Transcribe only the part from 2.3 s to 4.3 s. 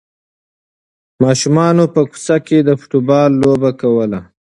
کې د فوټبال لوبه کوله.